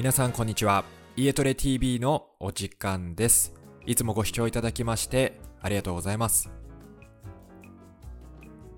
[0.00, 0.86] 皆さんこんにちは。
[1.14, 3.52] 家トレ TV のお時間です。
[3.84, 6.50] いつもご視聴いただきましてありがとうございます。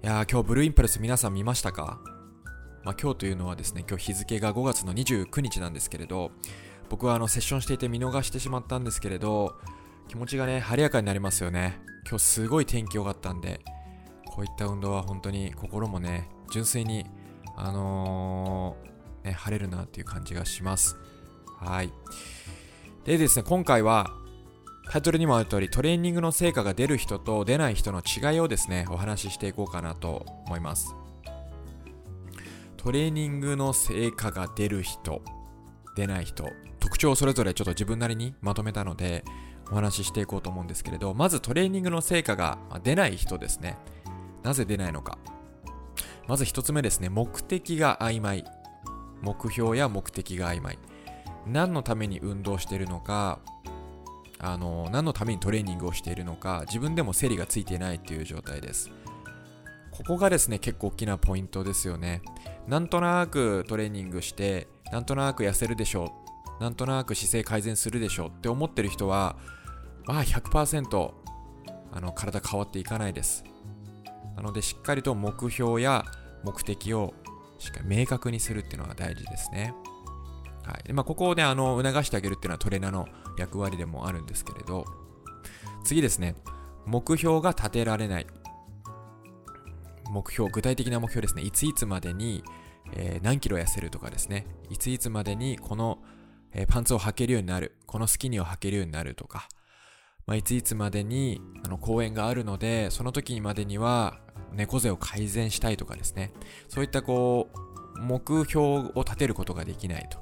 [0.02, 2.00] いやー今日ブルーインパルス皆さん見ましたか？
[2.82, 6.32] まあ、今日というのはですね、今日日付が5月の29日なんですけれど、
[6.88, 9.54] 僕はあのセッションしていて見逃してしまったんですけれど、
[10.08, 11.78] 気持ちがね、晴れやかになりますよね。
[12.04, 13.60] 今日すごい天気良かったんで、
[14.26, 17.06] こういった運動は本当に心もね、純粋に、
[17.56, 20.98] あのー、ね、晴れるなっていう感じがします。
[21.64, 21.92] はい。
[23.04, 24.10] でですね、今回は、
[24.90, 30.94] タイトルにもある通り、トレーニングの成果が出る人と出ない人の違いをですね、お話ししていこうかなと思います。
[32.76, 35.22] トレーニングの成果が出る人、
[35.96, 36.44] 出ない人、
[36.80, 39.24] 特徴をそれぞれちょっと自分なりにまとめたので、
[39.70, 43.78] お話ししていこうと思うんですけれど、まずトレーニングの成果が出ない人ですね。
[44.42, 45.16] なぜ出ないのか。
[46.28, 48.44] まず一つ目ですね、目的が曖昧。
[49.22, 50.78] 目標や目的が曖昧。
[51.46, 53.40] 何のために運動しているのか、
[54.38, 58.90] あの、何のためにトレーニングをしているのか、自分でも整理がついていないという状態です。
[59.90, 62.22] ここがですね、結構大きなポイントですよね。
[62.66, 66.12] なんとなくトレーニングして、なんとなく痩せるでしょ
[66.60, 66.62] う。
[66.62, 69.36] なんとなく姿勢改善するでしょうって思ってる人は、
[70.06, 71.12] まあ100%
[71.92, 73.44] あの体変わっていかないです。
[74.36, 76.04] なのでしっかりと目標や
[76.42, 77.14] 目的を
[77.58, 79.74] しっかり明確にするっていうのが大事ですね。
[80.64, 80.92] はい。
[80.92, 84.84] まあ、ここをね、あの、促してあげるっていうのはトレーナーの役割でもあるんですけれど、
[85.84, 86.36] 次ですね。
[86.86, 88.26] 目標が立てられない。
[90.10, 91.42] 目標、具体的な目標ですね。
[91.42, 92.44] いついつまでに、
[92.92, 94.46] えー、何キロ痩せるとかですね。
[94.70, 95.98] いついつまでにこの、
[96.52, 97.76] えー、パンツを履けるようになる。
[97.86, 99.48] このスキニーを履けるようになるとか。
[100.26, 104.20] まあ、いついつまでにあの公演があるので、その時までには
[104.52, 106.32] 猫背を改善したいとかですね。
[106.68, 107.48] そういったこ
[107.96, 110.18] う、目標を立てることができないと。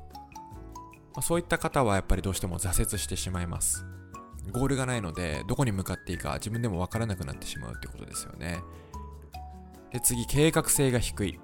[1.14, 3.84] ま、そういった方はやっぱりどうしても挫折してしまいます。
[4.52, 8.60] ゴールがないので、どこに向かっていいか自分でもわからなくなってしまうってことですよね。
[9.92, 11.40] で、次、計画性が低い。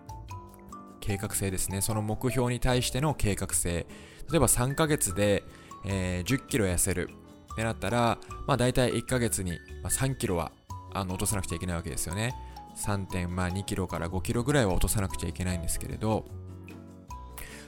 [1.00, 1.80] 計画性ですね。
[1.80, 3.86] その目標に対しての計画性。
[4.30, 5.44] 例えば3ヶ月で、
[5.84, 7.10] えー、10キロ痩せる
[7.52, 10.52] ってなったら、まあ大体1ヶ月に3キロは
[10.92, 12.34] あの落とさなくちゃいけないわけですよね。
[12.76, 16.26] 3.2キロから5キロぐらいは落とさなくちゃいけないんですけれど、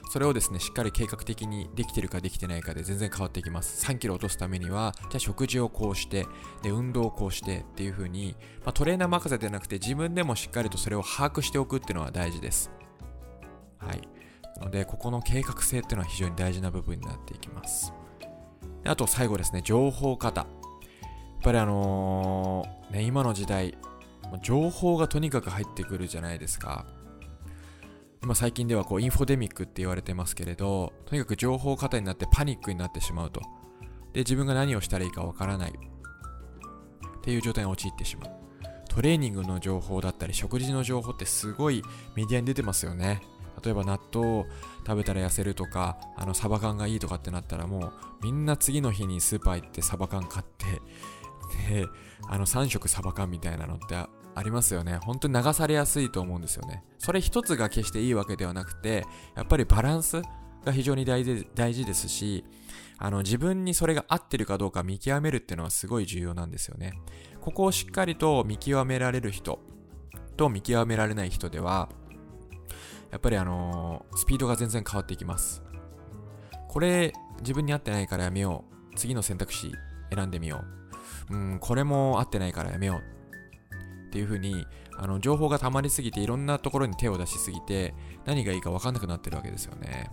[0.09, 3.85] それをですね、しっかり計画的にできてるかできてないかで全然変わってきます。
[3.85, 6.25] 3キロ落とすためには、じゃあ食事をこうして、
[6.63, 12.71] で、運動をこうしてっていう風に、まあ、トレーナー任せではなくて自分でもしっかりとそれを把握しておくっていうのは大事です。
[13.77, 14.01] はい。
[14.57, 17.93] なので、ここの計画性っていうのは非常に大事な部分になっていきます。
[18.85, 20.41] あと最後ですね、情報型。
[20.41, 23.77] やっぱりあのー、ね、今の時代、
[24.41, 26.87] 情報がとにかく入ってくるじゃないですか。
[28.21, 33.41] 今最近ではこうインフォデミックって言われてますけれど、とにかく情報過多になってパニックになってしまうと。
[34.13, 35.71] で、自分が何をしたらいいかわからない。
[35.71, 38.31] っていう状態に陥ってしまう。
[38.89, 41.83] トレーニングの情報だったり、食事の情報ってすごい
[42.15, 43.21] メディアに出てますよね。
[43.63, 44.45] 例えば納豆を
[44.85, 47.93] 食べたら痩せるとか、あのサバ缶がいいとかってなったらもう
[48.23, 50.65] みんな次の日にスーパー行ってサバ缶買って、
[51.69, 51.87] で、
[52.27, 54.09] あの3食サバ缶みたいなのってあ
[54.43, 54.97] りますよね。
[54.97, 56.83] 本当に流されやすいと思うんですよね。
[56.97, 59.05] それ一つが決していいわけではなくて、
[59.35, 60.21] やっぱりバランス
[60.65, 62.45] が非常に大事大事ですし、
[62.97, 66.93] あの自分にそれが合ってるかどうか見極めるっていうのはすごい重要なんですよね。
[67.41, 69.59] ここをしっかりと見極められる人
[70.37, 71.89] と見極められない人では、
[73.11, 75.63] やっぱりあのー、スピードが全然変わっていきます。
[76.67, 78.95] これ自分に合ってないからやめよう。
[78.95, 79.71] 次の選択肢
[80.13, 80.78] 選んでみよう。
[81.29, 83.19] うん、これも合ってないからやめよう。
[84.07, 84.65] っていう風に
[84.97, 87.93] あの情報が溜まりすぎていろんなところに手を出しすぎて
[88.25, 90.09] 何がいいか分かんなくなってるわけですよね。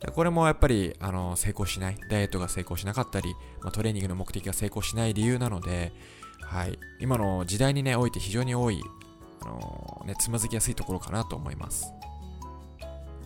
[0.00, 5.92] でこれもやっぱりあの成功しない、ダイエットが成功しなかったり、まあ、トレーニングの目的が成功しない理由なので、
[6.40, 8.80] はい、今の時代に、ね、おいて非常に多い、
[9.42, 11.92] あのね、つまずきやすいところかなと思います。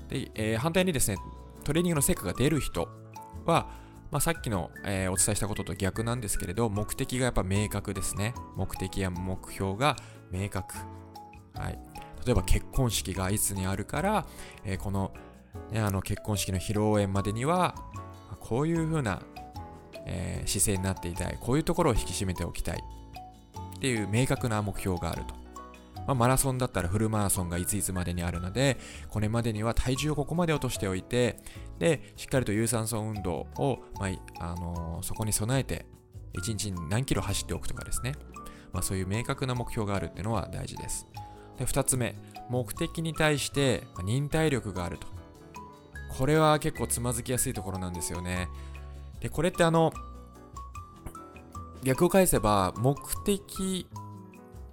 [0.09, 1.19] でえー、反対にですね、
[1.63, 2.89] トレーニングの成果が出る人
[3.45, 3.82] は、
[4.13, 8.35] まあ、さっきの、えー、お伝えしたことと逆なんですけれど、目的がやっぱ明確ですね。
[8.57, 9.97] 目的や目標が
[10.31, 10.75] 明確。
[11.55, 11.79] はい。
[12.27, 14.27] 例えば結婚式がいつにあるから、
[14.65, 15.15] えー、この,、
[15.71, 17.75] ね、あの結婚式の披露宴までには、
[18.39, 19.23] こういう風な、
[20.05, 21.39] えー、姿勢になっていたい。
[21.41, 22.85] こういうところを引き締めておきたい。
[23.77, 25.42] っていう明確な目標があると。
[26.07, 28.79] まあ、マラソンだったらフルマラソンがいついつまでにあるので、
[29.09, 31.39] これまでには体重をここまで落としておいて、
[31.79, 34.09] で、しっかりと有酸素運動を、ま
[34.39, 35.87] あ、あのー、そこに備えて、
[36.35, 38.15] 1日に何キロ走っておくとかですね。
[38.73, 41.07] まあ、そういう明確な目標があるっていうのは大事です。
[41.59, 42.17] で、2つ目、
[42.49, 45.07] 目的に対して忍耐力があると。
[46.17, 48.49] これは結構つまずきやすいところなんですよね。
[49.21, 49.93] で、これってあの、
[51.83, 53.87] 逆を返せば、目的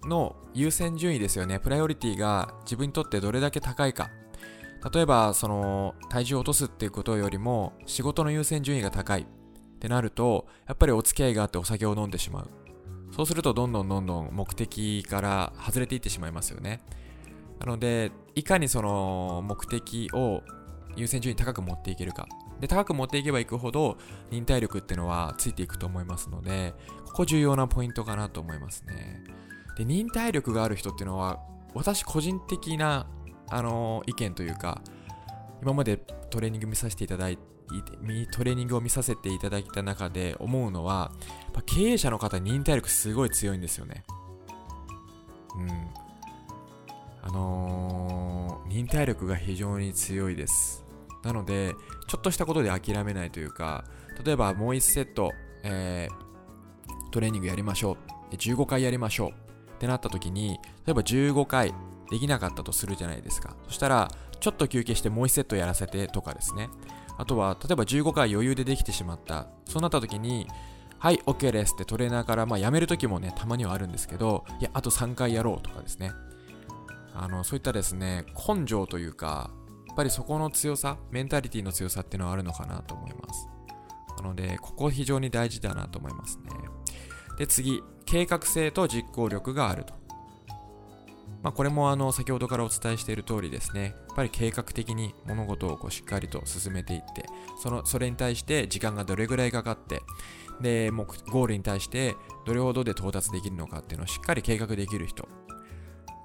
[0.04, 1.60] の優先順位ですよね。
[1.60, 4.10] プライオリティが自分にとってどれだけ高いか。
[4.94, 9.26] 例えば、その、体重を落とすっていうことよりも、仕事の優先順位が高いっ
[9.80, 12.50] てなると、やっぱりお付き合いがあってお酒を飲んでしまう。
[13.12, 16.82] そうすると、どんどんどんどん目的から外れていってしまいますよね。
[17.60, 20.44] なので、いかにその目的を
[20.96, 22.28] 優先順位高く持っていけるか。
[22.62, 23.98] で、高く持っていけばいくほど、
[24.32, 26.74] 忍耐力っていうのはついていくと思いますので、
[27.06, 29.24] ここ重要なポイントかなと思いますね。
[29.80, 31.40] で、忍耐力がある人っていうのは、
[31.74, 33.08] 私個人的な、
[33.48, 34.82] あのー、意見というか、
[35.62, 35.96] 今まで
[36.30, 37.44] トレーニング見させていただいて、
[38.32, 41.14] トレーニングを見させていただいた中で思うのは、
[41.66, 44.04] 経営者の方忍耐力すごい強いんですよね。
[45.56, 45.70] うん。
[47.22, 50.84] あのー、忍耐力が非常に強いです。
[51.24, 51.74] なので、
[52.10, 53.86] ちょっとしたことで諦めないというか、
[54.26, 55.32] 例えばもう1セット、
[55.64, 57.96] えー、トレーニングやりましょ
[58.32, 58.36] う。
[58.36, 59.49] 15回やりましょう。
[59.80, 61.74] ってなった時に、例えば15回
[62.12, 63.56] できなかったとするじゃないですか。
[63.68, 64.10] そしたら、
[64.42, 66.70] ちょっと休憩してもう1セットやらせてとかですね。
[67.18, 69.48] あとは、例えば15回余裕でできてしまった。
[69.66, 70.48] そうなった時に、
[70.98, 76.12] はい、OK ですってトレーナーから、まあ、やめる時もね、たまにはあるんですけど、いや、あと3回やろうとかですね。
[77.14, 79.52] あの、そういったですね、根性というか、
[79.88, 83.48] やっぱりそこの強さ、メンタリティの強さっていうのはあるのかなと思います。
[84.18, 86.52] なので、ここ非常に大事だなと思いますね。
[87.38, 89.94] で、次、計画性と実行力があると。
[91.44, 97.26] まあ、これもあの先ほどからお伝えしている通りですね、やっぱり計画的に物事をこうしっかりと進めていって、
[97.62, 100.02] そのそれに対して時間がどれぐらいかかって、
[100.60, 102.16] で、目ゴールに対して
[102.46, 105.30] どれほどで到達できるのかっていうのをしっかり計画できる人。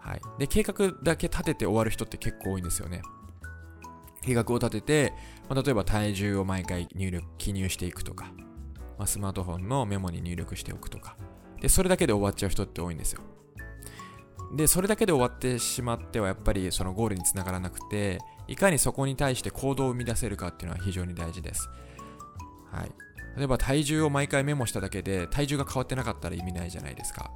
[0.00, 0.20] はい。
[0.38, 3.02] で、計画だけ立てて終わる人って結構多いんですよね。
[4.22, 5.12] 計画を立てて、
[5.50, 8.32] まあ、例えば体重を毎回入力、記入していくとか、
[8.98, 11.16] まあ、スマートフォンのメモに入力しておくとか。
[11.64, 13.22] で、それだけで終わっちゃう人って多いんですよ。
[14.54, 21.70] で、それだけで終わってしまってはやっぱりそのゴールにつながらなくて、いかにそこに対して行動を生み出せるかっていうのは非常に大事です。
[22.70, 22.92] はい。
[23.38, 27.30] 例えば体重を毎回メモしただけで体重が変わってなかったら意味ないじゃないですか。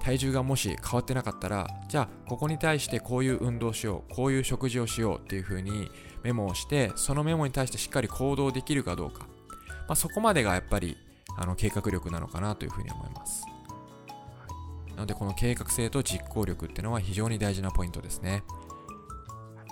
[0.00, 5.90] 体重がもし変わってなかったら、じゃあここに対してこういう運動しよう、こういう食事をしようっていう風に
[6.22, 9.26] メモをして、そのメモに対してしっかり行動できるかどうか。
[9.68, 10.96] まあ、そこまでがやっぱり
[11.36, 13.44] あの計画力なのかなというふうに思います。
[14.94, 18.44] なのでこの計画性と実行力っていうのは非常に大事なポイントですね。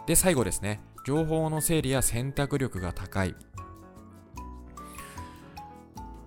[0.06, 0.80] で、最後ですね。
[1.04, 3.34] 情報の整理や選択力が高い。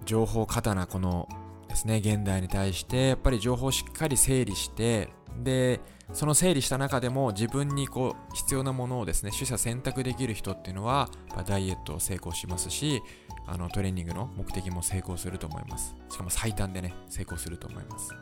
[0.05, 1.27] 情報過多なこの
[1.67, 5.09] ですね、現代に対してやっぱり情報をしっかり整理して、
[5.43, 5.81] で、
[6.13, 11.09] その整理した中でも自分にこう必要なものをですね、取捨選択できる人っていうのは、
[11.45, 13.01] ダイエットを成功しますし、
[13.47, 15.95] あのトレーニングの目的も成功すると思います。
[16.09, 18.13] しかも最短でね、成功すると思います。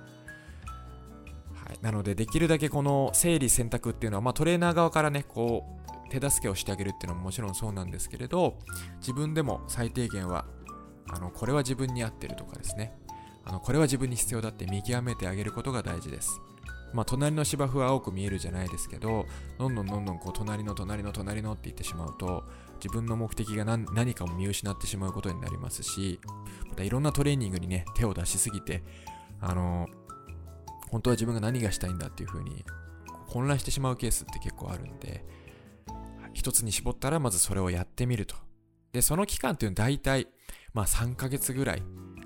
[1.65, 5.65] はい、なのでできるだけこの整理選択っていうのは、まあ、トレーナー側からねこ
[6.07, 8.59] う手助けをしてあげるっていうのももちろんそうなんですけれど
[8.99, 10.45] 自分でも最低限は
[11.09, 12.93] あのこれは自分に合ってるとかですね。
[13.45, 16.41] あのこれは自分に必要だって見極めてあげることが大事です。
[16.93, 19.25] まあ、隣の芝生は青く見えるじゃないですけど、
[19.57, 22.43] どんどんどんどんこう隣の隣の隣のって言ってしまうと、
[22.75, 26.19] 自分の目的が何かを見失ってしまうことになりますし、
[26.69, 28.83] またいろんなトレーニングにね、手を出しすぎて、
[29.41, 29.87] あの
[30.93, 32.63] 本当は自分が何がしたいんだっていう風に
[33.27, 35.25] 混乱してしまうケースって結構あるんで、
[36.33, 38.35] 一つに絞ったらまずそれをやってみると。
[38.91, 40.27] で、その期間っていうのは大体、
[40.71, 41.83] まあ3ヶ月ぐらい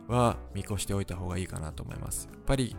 [0.10, 2.28] は見越しておいた方がいいかなと思います。
[2.30, 2.76] やっぱり、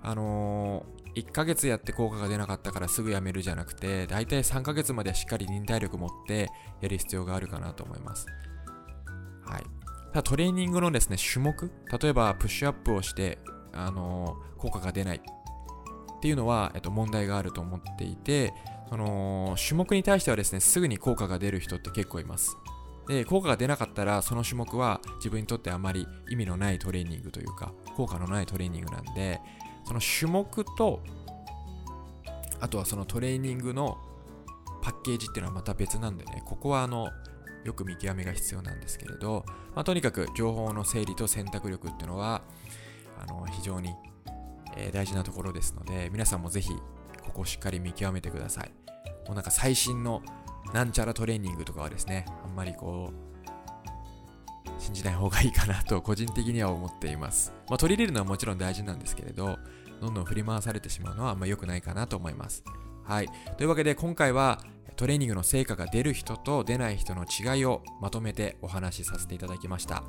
[0.00, 8.28] あのー、1ヶ月やって効果が出なかったからすぐやめるじゃなくて、大体3ヶ月まではしっかり忍耐力持ってやる必要があるかなと思います。
[9.44, 9.64] はい。
[10.12, 13.38] ただトレーニングのですね、種目、例えばプッシュアップをして
[13.72, 15.20] あの効果が出ない。
[15.20, 18.54] っていうのは、えっと、問題があると思っていて
[18.88, 22.56] その種目に対してはですねすぐに効果が出る人って結構います。
[23.08, 29.40] で効果が出なかったらその種目は自分にとってあまり意味のないトレーニングというか効果のないトレーニングなんで
[29.84, 31.02] その種目と
[32.60, 33.98] あとはそのトレーニングの
[34.82, 37.08] パッケージっていうのはまた別なんでねここはあの
[37.64, 42.42] よく見極めが必要なんですけれど、まあ、とにかく情報の整理と選択力っていうのは
[43.22, 43.94] あの非常に、
[44.76, 46.70] えー、大事なところですので皆さんもぜひ
[47.24, 48.72] ここをしっかり見極めてください。
[49.26, 50.22] もうなんか最新の
[50.74, 59.58] なんちゃらトレーニングとかはですねあんまりこう信じない方がいいかなと個人的には思っています、まあ、取り入れるのはもちろん大事なんですけれど
[60.00, 62.64] どんどん振り回されてしまうのはあんま良くないかなと思います。
[63.04, 63.28] はい。
[63.56, 64.60] というわけで今回は
[64.96, 70.02] トレーニングの成果が出る人と出ない人の違いをまとめてお話しさせていただきました。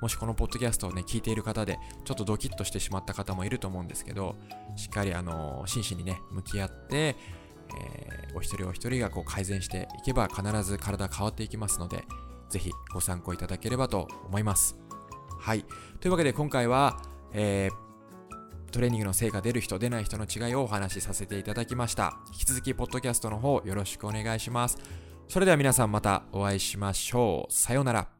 [0.00, 4.36] もしこのポッドキャストをね聞いている方でちょっとドキッとしてしまった方もいると思うんですけど
[4.76, 7.16] しっかりあの真摯にね向き合って
[7.74, 12.04] えー、お一人お一人がこう改善していけば必ず体変わっていきますので、
[12.48, 14.76] ぜひご参考いただければと思います。
[15.38, 15.64] はい。
[16.00, 17.00] というわけで今回は、
[17.32, 22.18] えー、トレーニングの成果出る人出ない人の違いをお話しさせていただきました。
[22.32, 24.78] 引き続き、ポッドキャストの方よろしくお願いします。
[25.28, 27.52] それでは皆さんまたお会いしましょう。
[27.52, 28.15] さようなら。